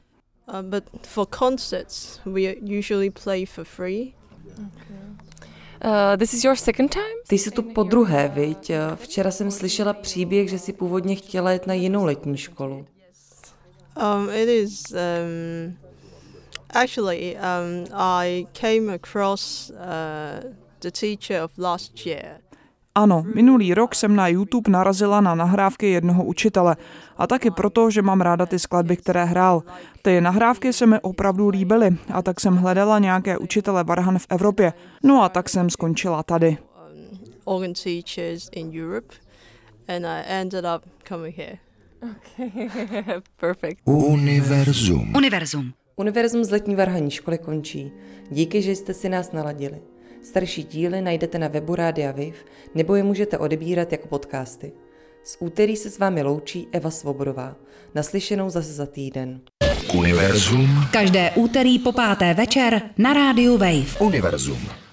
Uh, 0.49 0.61
but 0.63 0.83
for 1.05 1.25
concerts, 1.27 2.19
we 2.25 2.57
usually 2.63 3.09
play 3.09 3.45
for 3.45 3.63
free. 3.63 4.15
Uh, 5.81 6.15
this 6.15 6.33
is 6.33 6.43
your 6.43 6.55
second 6.55 6.89
time? 6.89 7.15
Ty 7.27 7.37
jsi 7.37 7.51
tu 7.51 7.63
po 7.63 7.83
druhé, 7.83 8.27
viď? 8.27 8.71
Včera 8.95 9.31
jsem 9.31 9.51
slyšela 9.51 9.93
příběh, 9.93 10.49
že 10.49 10.59
si 10.59 10.73
původně 10.73 11.15
chtěla 11.15 11.51
jet 11.51 11.67
na 11.67 11.73
jinou 11.73 12.05
letní 12.05 12.37
školu. 12.37 12.85
Um, 13.95 14.29
it 14.29 14.49
is 14.49 14.91
um, 14.91 15.77
actually 16.69 17.35
um, 17.35 17.85
I 17.93 18.47
came 18.53 18.93
across 18.93 19.69
uh, 19.69 20.53
the 20.81 20.91
teacher 20.91 21.43
of 21.43 21.51
last 21.57 22.05
year. 22.05 22.41
Ano, 22.99 23.23
minulý 23.35 23.73
rok 23.73 23.95
jsem 23.95 24.15
na 24.15 24.27
YouTube 24.27 24.71
narazila 24.71 25.21
na 25.21 25.35
nahrávky 25.35 25.89
jednoho 25.91 26.23
učitele. 26.23 26.75
A 27.17 27.27
taky 27.27 27.51
proto, 27.51 27.91
že 27.91 28.01
mám 28.01 28.21
ráda 28.21 28.45
ty 28.45 28.59
skladby, 28.59 28.97
které 28.97 29.25
hrál. 29.25 29.63
Ty 30.01 30.21
nahrávky 30.21 30.73
se 30.73 30.85
mi 30.85 30.99
opravdu 30.99 31.49
líbily 31.49 31.97
a 32.13 32.21
tak 32.21 32.39
jsem 32.39 32.55
hledala 32.55 32.99
nějaké 32.99 33.37
učitele 33.37 33.83
varhan 33.83 34.19
v 34.19 34.25
Evropě. 34.29 34.73
No 35.03 35.23
a 35.23 35.29
tak 35.29 35.49
jsem 35.49 35.69
skončila 35.69 36.23
tady. 36.23 36.57
organ 37.45 37.73
teachers 37.73 38.49
in 38.51 38.81
Europe, 38.83 39.15
and 39.87 40.05
I 40.05 40.23
ended 40.27 40.65
up 40.75 40.85
coming 41.07 41.35
here. 41.37 41.57
Perfect. 43.39 43.79
Univerzum. 43.85 45.15
Univerzum. 45.15 45.73
Univerzum 45.95 46.43
z 46.43 46.51
letní 46.51 46.75
varhaní 46.75 47.11
školy 47.11 47.37
končí. 47.37 47.91
Díky, 48.31 48.61
že 48.61 48.71
jste 48.71 48.93
si 48.93 49.09
nás 49.09 49.31
naladili. 49.31 49.81
Starší 50.23 50.63
díly 50.63 51.01
najdete 51.01 51.39
na 51.39 51.47
webu 51.47 51.75
Rádia 51.75 52.11
Viv 52.11 52.45
nebo 52.75 52.95
je 52.95 53.03
můžete 53.03 53.37
odebírat 53.37 53.91
jako 53.91 54.07
podcasty. 54.07 54.71
Z 55.23 55.37
úterý 55.39 55.75
se 55.75 55.89
s 55.89 55.99
vámi 55.99 56.23
loučí 56.23 56.67
Eva 56.71 56.91
Svobodová. 56.91 57.55
Naslyšenou 57.95 58.49
zase 58.49 58.73
za 58.73 58.85
týden. 58.85 59.41
Univerzum. 59.93 60.67
Každé 60.91 61.31
úterý 61.35 61.79
po 61.79 61.91
páté 61.91 62.33
večer 62.33 62.81
na 62.97 63.13
rádiu 63.13 63.57
Wave. 63.57 63.99
Univerzum. 63.99 64.88